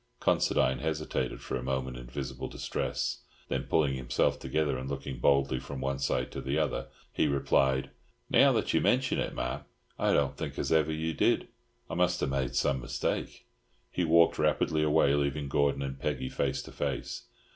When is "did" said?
11.13-11.49